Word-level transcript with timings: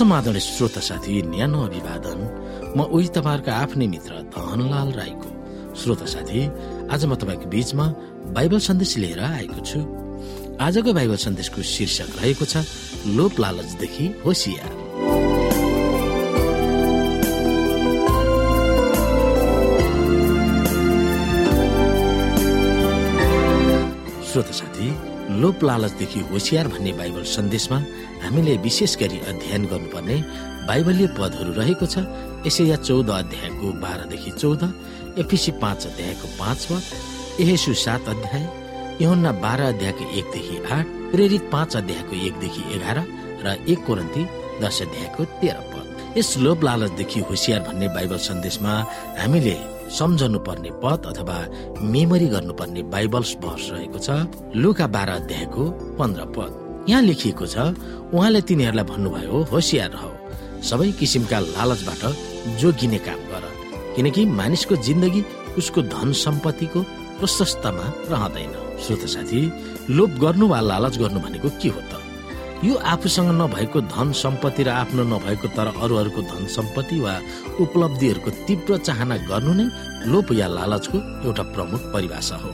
समाधान 0.00 0.38
श्रोत 0.40 0.76
साथी 0.80 1.14
न्यानो 1.28 1.60
अभिवादन। 1.60 2.20
म 2.72 2.88
उही 2.88 3.08
तपाईँहरूको 3.12 3.52
आफ्नै 3.52 3.86
मित्र 3.86 4.12
धनलाल 4.32 4.88
राईको। 4.96 5.28
श्रोत 5.76 6.02
साथी 6.08 6.40
आज 6.88 7.04
म 7.04 7.20
तपाईँको 7.20 7.46
बीचमा 7.52 7.86
बाइबल 8.32 8.58
सन्देश 8.64 8.96
लिएर 8.96 9.20
आएको 9.20 9.60
छु। 9.60 9.80
आजको 10.56 10.90
बाइबल 10.96 11.16
सन्देशको 11.20 11.60
शीर्षक 11.60 12.16
रहेको 12.16 12.44
छ 12.48 12.64
लोप 13.12 13.40
लालचदेखि 13.40 14.06
होसियार। 14.24 14.72
श्रोत 24.32 24.48
साथी 24.56 24.88
लोप 25.30 25.62
लालचदेखि 25.64 26.20
होसियार 26.30 26.68
भन्ने 26.68 26.92
बाइबल 26.92 27.22
सन्देशमा 27.22 27.78
हामीले 28.22 28.56
विशेष 28.66 28.96
गरी 28.98 29.18
अध्ययन 29.30 29.64
गर्नुपर्ने 29.70 30.16
बाइबलीय 30.68 31.06
पदहरू 31.18 31.52
रहेको 31.54 31.86
छ। 31.86 32.02
यसैया 32.46 32.76
चौध 32.82 33.10
अध्यायको 33.10 33.66
बाह्रदेखि 33.80 34.30
चौध 34.30 34.62
एफिसी 35.22 35.50
पाँच 35.62 35.86
अध्यायको 35.86 36.26
पाँच 36.38 36.66
पद 36.66 36.82
एहेसु 37.42 37.74
सात 37.84 38.08
अध्याय 38.08 38.44
यहुन्ना 39.00 39.32
बाह्र 39.44 39.60
अध्यायको 39.72 40.04
एकदेखि 40.18 40.56
आठ 40.66 40.86
प्रेरित 41.12 41.42
पाँच 41.52 41.76
अध्यायको 41.76 42.14
एकदेखि 42.26 42.62
एघार 42.76 42.98
र 43.44 43.56
एक 43.70 43.84
कोरन्ती 43.86 44.22
दश 44.62 44.82
अध्यायको 44.82 45.24
तेह्र 45.40 45.60
पद। 45.72 46.18
यस 46.18 46.36
लोप 46.44 46.64
लालचदेखि 46.64 47.20
होसियार 47.30 47.60
भन्ने 47.68 47.88
बाइबल 47.94 48.18
सन्देशमा 48.28 48.72
हामीले 49.20 49.56
सम्झनु 49.98 50.38
पर्ने 50.46 50.70
पद 50.82 51.06
अथवा 51.10 51.36
मेमोरी 51.92 52.26
गर्नुपर्ने 52.34 52.82
बाइबल्स 52.94 53.34
भर्स 53.42 53.70
रहेको 53.72 53.98
छ 53.98 54.08
लुका 54.56 54.86
बाह्र 54.94 55.10
अध्यायको 55.20 55.64
पन्ध्र 55.98 56.24
पद। 56.36 56.86
यहाँ 56.88 57.02
लेखिएको 57.02 57.46
छ 57.46 57.56
उहाँले 58.14 58.40
तिनीहरूलाई 58.48 58.84
भन्नुभयो 58.90 59.42
होसियार 59.52 59.90
रह। 59.94 60.04
सबै 60.68 60.90
किसिमका 60.98 61.38
लालचबाट 61.40 62.02
जोगिने 62.60 62.98
काम 63.06 63.20
गर। 63.30 63.44
किनकि 63.96 64.24
मानिसको 64.40 64.76
जिन्दगी 64.86 65.24
उसको 65.58 65.82
धन 65.94 66.12
सम्पत्तिको 66.24 66.80
प्रशस्तमा 67.20 67.86
रहँदैन। 68.10 68.52
श्रोत 68.84 69.04
साथी 69.14 69.40
लोभ 69.90 70.18
गर्नु 70.22 70.48
वा 70.48 70.60
लालच 70.60 70.98
गर्नु 70.98 71.20
भनेको 71.20 71.48
के 71.62 71.68
हो 71.68 71.80
त? 71.80 71.99
यो 72.64 72.74
आफूसँग 72.92 73.28
नभएको 73.40 73.80
धन 73.80 74.12
सम्पत्ति 74.12 74.62
र 74.62 74.68
आफ्नो 74.68 75.02
नभएको 75.04 75.48
तर 75.48 75.66
अरूहरूको 75.82 76.22
धन 76.22 76.46
सम्पत्ति 76.46 76.98
वा 77.00 77.14
उपलब्धिहरूको 77.60 78.30
तीव्र 78.46 78.76
चाहना 78.78 79.16
गर्नु 79.28 79.52
नै 79.52 79.66
लोभ 80.06 80.32
या 80.32 80.46
लालचको 80.48 80.98
एउटा 81.24 81.42
प्रमुख 81.56 81.80
परिभाषा 81.92 82.36
हो। 82.36 82.50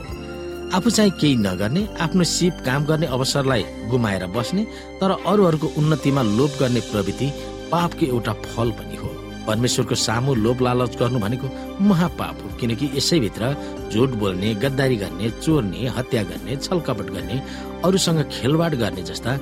आफू 0.77 0.89
चाहिँ 0.89 1.11
केही 1.11 1.35
नगर्ने 1.35 1.87
आफ्नो 1.99 2.23
सिप 2.23 2.63
काम 2.65 2.85
गर्ने 2.85 3.07
अवसरलाई 3.07 3.65
गुमाएर 3.91 4.25
बस्ने 4.27 4.63
तर 5.01 5.11
अरूहरूको 5.27 5.67
उन्नतिमा 5.77 6.21
लोभ 6.21 6.57
गर्ने 6.59 6.79
प्रवृत्ति 6.87 7.27
पापको 7.71 8.05
एउटा 8.05 8.33
फल 8.47 8.71
पनि 8.79 8.95
हो। 8.95 9.09
परमेश्वरको 9.47 9.95
सामु 9.95 10.35
लोभ 10.35 10.61
लालच 10.61 10.97
गर्नु 10.97 11.19
भनेको 11.19 11.47
महापाप 11.83 12.41
हो 12.43 12.55
किनकि 12.57 12.89
यसैभित्र 12.95 13.55
झुट 13.91 14.15
बोल्ने 14.19 14.53
गद्दारी 14.55 14.95
गर्ने 14.95 15.29
चोर्ने 15.43 15.87
हत्या 15.97 16.23
गर्ने 16.23 16.55
छलकपट 16.55 17.11
गर्ने 17.11 17.41
अरूसँग 17.85 18.21
खेलवाड 18.31 18.75
गर्ने 18.75 19.03
जस्ता 19.03 19.37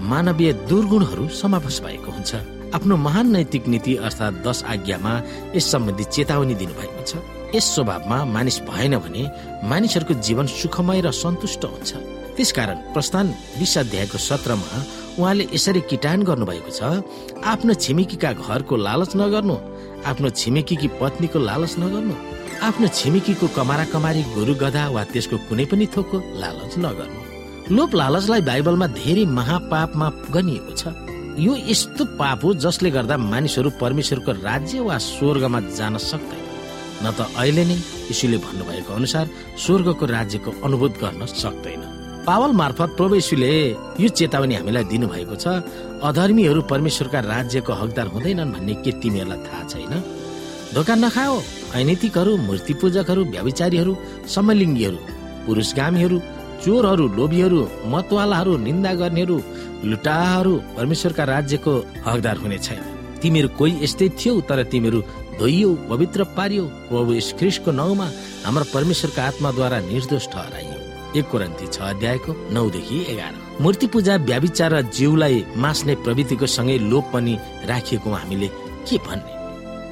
मानवीय 0.00 0.52
दुर्गुणहरू 0.68 1.28
समावेश 1.28 1.80
भएको 1.84 2.10
हुन्छ। 2.12 2.34
आफ्नो 2.74 2.96
महान 2.96 3.26
नैतिक 3.32 3.66
नीति 3.68 3.94
अर्थात् 4.06 4.40
दश 4.46 4.62
आज्ञामा 4.72 5.12
यस 5.54 5.70
सम्बन्धी 5.72 6.04
चेतावनी 6.04 6.54
दिनुभएको 6.54 7.02
छ। 7.04 7.12
यस 7.54 7.66
स्वभावमा 7.74 8.24
मानिस 8.24 8.60
भएन 8.70 8.96
भने 9.04 9.22
मानिसहरूको 9.68 10.14
जीवन 10.26 10.46
सुखमय 10.46 11.00
र 11.00 11.10
सन्तुष्ट 11.12 11.64
हुन्छ। 11.64 11.90
त्यसकारण 12.36 12.78
प्रस्थान 12.94 13.26
बिस 13.58 13.76
अध्यायको 13.78 14.18
सत्रमा 14.18 14.78
उहाँले 15.18 15.44
यसरी 15.52 15.80
किटान 15.90 16.22
गर्नुभएको 16.22 16.70
छ 16.70 16.80
आफ्नो 17.44 17.74
छिमेकीका 17.74 18.32
घरको 18.32 18.76
लालच 18.76 19.12
नगर्नु 19.16 19.56
आफ्नो 20.06 20.28
छिमेकीकी 20.30 20.88
पत्नीको 21.00 21.38
लालच 21.38 21.74
नगर्नु 21.78 22.14
आफ्नो 22.68 22.86
छिमेकीको 22.88 23.46
कमारा 23.56 23.84
कमारी 23.92 24.22
गोरु 24.34 24.54
गधा 24.62 24.88
वा 24.94 25.02
त्यसको 25.12 25.36
कुनै 25.48 25.64
पनि 25.66 25.86
थोकको 25.96 26.16
लालच 26.40 26.78
नगर्नु। 26.78 27.29
लोप 27.70 27.94
लालचलाई 27.94 28.40
बाइबलमा 28.42 28.86
धेरै 28.98 29.24
महापापमा 29.30 30.06
गनिएको 30.34 30.72
छ। 30.74 30.82
यो 31.38 31.52
यस्तो 31.70 32.04
पाप 32.18 32.44
हो 32.44 32.48
जसले 32.58 32.90
गर्दा 32.90 33.16
मानिसहरू 33.16 33.70
परमेश्वरको 33.78 34.32
राज्य 34.42 34.80
वा 34.82 34.96
स्वर्गमा 34.98 35.60
जान 35.78 35.94
सक्दैन। 36.02 36.42
न 37.02 37.06
त 37.14 37.30
अहिले 37.38 37.64
नै 37.70 37.76
यीशुले 38.10 38.38
भन्नुभएको 38.42 38.90
अनुसार 38.90 39.26
स्वर्गको 39.54 40.04
राज्यको 40.16 40.50
अनुभूत 40.66 40.92
गर्न 41.02 41.22
सक्दैन। 41.30 41.82
पावल 42.26 42.50
मार्फत 42.60 42.90
प्रभु 42.98 43.14
यीशुले 43.14 43.50
यो 44.02 44.08
चेतावनी 44.18 44.54
हामीलाई 44.58 44.84
दिनुभएको 44.90 45.34
छ 45.38 45.46
अधर्मीहरू 46.02 46.60
परमेश्वरका 46.72 47.20
राज्यको 47.34 47.72
हकदार 47.72 48.06
हुँदैनन् 48.14 48.52
भन्ने 48.52 48.74
के 48.82 48.90
तिमीहरूलाई 48.98 49.40
थाहा 49.46 49.62
छैन? 49.70 49.94
धोका 50.74 50.94
नखाओ। 51.06 51.34
ऐनैतिकहरू 51.78 52.32
मूर्ति 52.36 52.74
पूजकहरू 52.82 53.22
व्याविचारीहरू 53.30 53.92
समलिङ्गीहरू 54.26 54.98
पुरुषगामीहरू 55.46 56.18
चोरहरू 56.64 57.06
लोभीहरू 57.18 57.60
मतवालाहरू 57.92 58.56
निन्दा 58.66 58.92
गर्नेहरू 59.00 59.36
लुटाहरू 59.90 60.54
परमेश्वरका 60.76 61.24
राज्यको 61.34 61.72
हकदार 62.06 62.36
हुने 62.42 62.58
छैन। 62.58 62.82
तिमीहरू 63.22 63.48
कोही 63.58 63.72
यस्तै 63.84 64.08
थियौ 64.20 64.40
तर 64.48 64.62
तिमीहरू 64.72 65.00
धोइयो 65.40 65.70
पवित्र 65.90 66.24
पारियो 66.36 66.64
प्रभु 66.88 67.12
ख्रिस्टको 67.38 67.70
नाउँमा 67.72 68.06
हाम्रो 68.44 68.64
परमेश्वरका 68.74 69.22
आत्माद्वारा 69.28 69.78
निर्दोष 69.88 70.24
ठहराइयो। 70.32 70.76
एक 71.18 71.26
कोरन्ती 71.30 71.66
छ 71.66 71.80
अध्यायको 71.90 72.32
नौदेखि 72.54 72.98
एघार। 73.12 73.34
मूर्ति 73.60 73.86
पूजा 73.92 74.16
व्याविचार 74.28 74.72
र 74.74 74.82
जिउलाई 74.92 75.44
मास्ने 75.56 75.94
प्रवृत्तिको 76.04 76.46
सँगै 76.46 76.78
लोप 76.92 77.04
पनि 77.12 77.34
राखिएको 77.70 78.10
हामीले 78.10 78.48
के 78.86 78.96
भन्ने? 79.08 79.32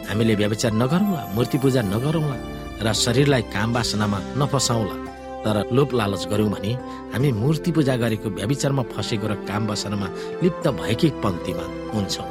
हामीले 0.09 0.35
व्याविचार 0.41 0.73
नगरौँला 0.83 1.23
मूर्ति 1.35 1.59
पूजा 1.59 1.83
नगरौँला 1.95 2.37
र 2.85 2.93
शरीरलाई 2.95 3.43
काम 3.55 3.73
बासनामा 3.75 4.19
नफसाउला 4.39 4.97
तर 5.45 5.57
लोप 5.77 5.95
लालच 5.95 6.27
गर्यौँ 6.31 6.51
भने 6.51 6.73
हामी 7.13 7.33
मूर्ति 7.43 7.71
पूजा 7.77 7.97
गरेको 8.03 8.29
व्याविचारमा 8.39 8.83
फसेको 8.93 9.27
र 9.29 9.35
काम 9.49 9.67
बसनामा 9.67 10.09
लिप्त 10.43 10.69
भएकै 10.81 11.11
पङ्क्तिमा 11.25 11.65
हुन्छौँ। 11.95 12.29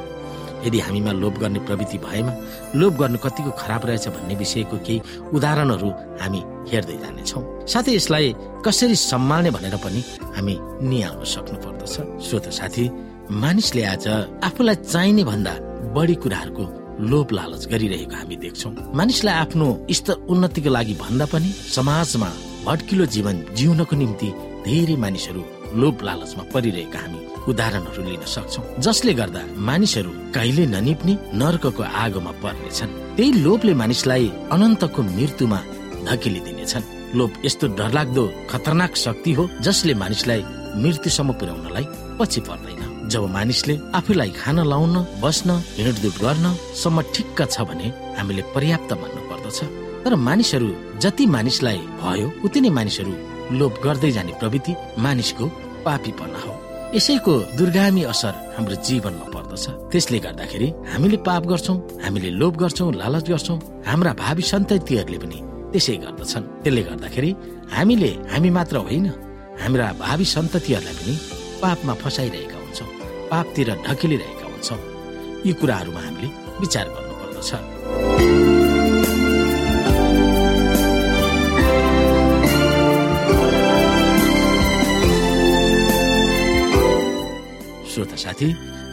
यदि 0.66 0.78
हामीमा 0.80 1.12
लोभ 1.22 1.34
गर्ने 1.38 1.58
प्रवृत्ति 1.66 1.98
भएमा 2.02 2.32
लोभ 2.74 2.94
गर्नु 3.00 3.18
कतिको 3.24 3.50
खराब 3.58 3.82
रहेछ 3.86 4.06
भन्ने 4.14 4.34
विषयको 4.42 4.76
केही 4.86 5.02
उदाहरणहरू 5.36 5.90
हामी 6.22 6.40
हेर्दै 6.70 6.96
जानेछौँ। 7.02 7.42
साथै 7.72 7.92
यसलाई 7.94 8.34
कसरी 8.66 8.96
सम्हाल्ने 9.10 9.50
भनेर 9.56 9.76
पनि 9.84 10.00
हामी 10.36 10.54
निहाल्न 10.90 11.24
सक्नु 11.34 11.58
पर्दछ 11.64 11.94
श्रोत 12.26 12.46
साथी 12.58 12.84
मानिसले 13.42 13.82
आज 13.94 14.06
आफूलाई 14.48 14.76
चाहिने 14.82 15.24
भन्दा 15.30 15.52
बढी 15.94 16.14
कुराहरूको 16.22 16.64
लोभ 17.10 17.28
लालच 17.38 17.62
गरिरहेको 17.70 18.16
हामी 18.18 18.36
देख्छौँ। 18.42 18.72
मानिसलाई 18.98 19.34
आफ्नो 19.44 19.66
स्तर 19.98 20.14
उन्नतिको 20.26 20.70
लागि 20.76 20.94
भन्दा 21.04 21.26
पनि 21.32 21.50
समाजमा 21.76 22.30
भट्किलो 22.68 23.04
जीवन 23.14 23.36
जिउनको 23.58 23.96
निम्ति 23.96 24.28
धेरै 24.64 24.96
मानिसहरू 25.02 25.42
लोभ 25.80 26.02
लालचमा 26.06 26.44
परिरहेका 26.54 26.98
हामी 27.00 27.20
उदाहरणहरू 27.50 28.02
लिन 28.04 28.24
सक्छौ। 28.34 28.62
जसले 28.84 29.12
गर्दा 29.20 29.42
मानिसहरू 29.68 30.10
कहिले 30.36 30.64
ननिप्ने 30.74 31.14
नर्कको 31.40 31.82
आगोमा 32.04 32.32
पर्नेछन्। 32.44 32.90
त्यही 33.16 33.30
लोभले 33.44 33.74
मानिसलाई 33.82 34.26
अनन्तको 34.54 35.00
मृत्युमा 35.16 35.60
धकेलिदिनेछन्। 36.08 36.84
लोभ 37.18 37.32
यस्तो 37.46 37.66
डरलाग्दो 37.78 38.24
खतरनाक 38.50 38.92
शक्ति 39.04 39.32
हो 39.32 39.48
जसले 39.64 39.94
मानिसलाई 40.04 40.42
मृत्युसम्म 40.82 41.30
पुर्याउनलाई 41.40 41.84
पछि 42.20 42.40
पर्दैन। 42.48 43.08
जब 43.12 43.22
मानिसले 43.32 43.74
आफूलाई 43.96 44.30
खान 44.40 44.58
लाउन 44.68 44.96
बस्न 45.24 45.50
हिँडडुल 45.76 46.16
गर्न 46.20 46.46
सम्म 46.76 46.96
ठिक्क 47.16 47.38
छ 47.48 47.64
भने 47.68 47.86
हामीले 48.18 48.42
पर्याप्त 48.54 48.92
मान्नु 49.00 49.20
पर्दछ 49.30 49.58
तर 50.08 50.14
मानिसहरू 50.16 50.68
जति 51.04 51.24
मानिसलाई 51.26 51.78
भयो 52.00 52.28
उति 52.44 52.60
नै 52.64 52.68
मानिसहरू 52.76 53.12
लोभ 53.60 53.74
गर्दै 53.84 54.10
जाने 54.16 54.32
प्रवृत्ति 54.40 54.72
मानिसको 55.04 55.46
पापीपना 55.84 56.38
हो। 56.44 56.52
यसैको 56.96 57.32
दुर्गामी 57.58 58.02
असर 58.12 58.34
हाम्रो 58.56 58.76
जीवनमा 58.88 59.26
पर्दछ। 59.34 59.64
त्यसले 59.92 60.18
गर्दाखेरि 60.26 60.68
हामीले 60.92 61.16
पाप 61.28 61.42
गर्छौँ 61.50 61.76
हामीले 62.04 62.30
लोभ 62.40 62.54
गर्छौँ 62.56 62.88
लालच 63.00 63.28
गर्छौँ। 63.28 63.58
हाम्रा 63.88 64.12
भावी 64.22 64.42
सन्ततिहरूले 64.52 65.18
पनि 65.24 65.38
त्यसै 65.72 65.96
गर्दछन्। 66.04 66.44
त्यसले 66.64 66.82
गर्दाखेरि 66.88 67.30
हामीले 67.76 68.10
हामी 68.32 68.50
मात्र 68.56 68.76
होइन 68.88 69.06
हाम्रा 69.62 69.86
भावी 70.04 70.26
सन्ततिहरूलाई 70.34 70.94
पनि 71.00 71.14
पापमा 71.62 71.94
फसाइरहेका 72.02 72.56
हुन्छौँ 72.64 72.88
पापतिर 73.30 73.68
ढकेलिरहेका 73.86 74.46
हुन्छौँ। 74.52 74.80
यी 75.46 75.52
कुराहरूमा 75.60 76.00
हामीले 76.06 76.28
विचार 76.62 76.86
गर्नुपर्दछ। 76.94 77.50
साथी 88.18 88.48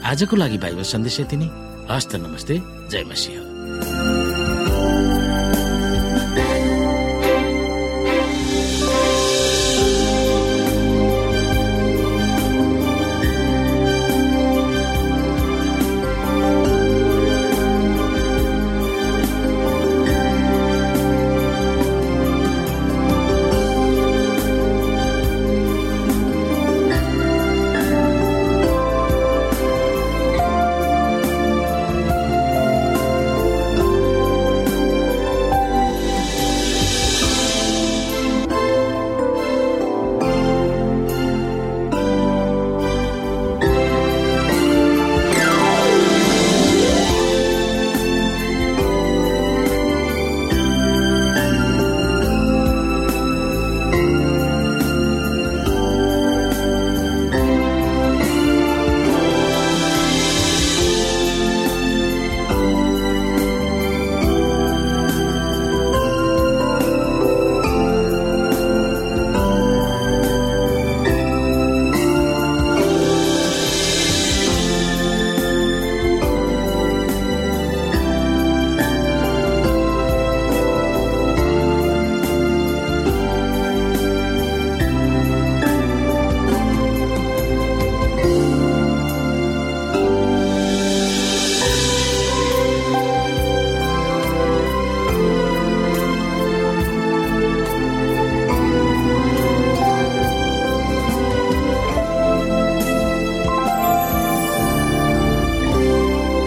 आजको 0.05 0.35
लागि 0.35 0.57
बाइबल 0.57 0.83
सन्देश 0.83 1.19
यति 1.19 1.37
नै। 1.37 1.49
हस्त 1.91 2.15
नमस्ते 2.15 2.61
जय 2.91 3.03
मसिंह। 3.03 3.54